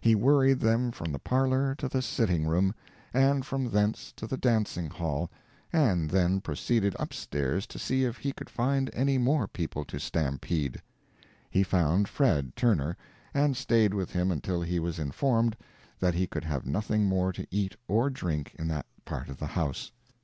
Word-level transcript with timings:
He 0.00 0.16
worried 0.16 0.58
them 0.58 0.90
from 0.90 1.12
the 1.12 1.20
parlor 1.20 1.76
to 1.76 1.86
the 1.88 2.02
sitting 2.02 2.44
room, 2.44 2.74
and 3.14 3.46
from 3.46 3.70
thence 3.70 4.12
to 4.16 4.26
the 4.26 4.36
dancing 4.36 4.90
hall, 4.90 5.30
and 5.72 6.10
then 6.10 6.40
proceeded 6.40 6.96
upstairs 6.98 7.68
to 7.68 7.78
see 7.78 8.02
if 8.04 8.16
he 8.16 8.32
could 8.32 8.50
find 8.50 8.90
any 8.92 9.16
more 9.16 9.46
people 9.46 9.84
to 9.84 10.00
stampede. 10.00 10.82
He 11.52 11.62
found 11.62 12.08
Fred. 12.08 12.56
Turner, 12.56 12.96
and 13.32 13.56
stayed 13.56 13.94
with 13.94 14.10
him 14.10 14.32
until 14.32 14.60
he 14.60 14.80
was 14.80 14.98
informed 14.98 15.56
that 16.00 16.14
he 16.14 16.26
could 16.26 16.42
have 16.42 16.66
nothing 16.66 17.04
more 17.04 17.32
to 17.32 17.46
eat 17.52 17.76
or 17.86 18.10
drink 18.10 18.56
in 18.58 18.66
that 18.66 18.86
part 19.04 19.28
of 19.28 19.36
the 19.38 19.46
house. 19.46 19.92